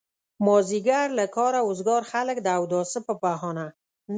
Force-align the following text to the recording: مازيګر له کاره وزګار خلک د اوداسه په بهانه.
مازيګر 0.45 1.07
له 1.19 1.25
کاره 1.35 1.61
وزګار 1.63 2.01
خلک 2.11 2.37
د 2.41 2.47
اوداسه 2.57 2.99
په 3.07 3.13
بهانه. 3.21 3.67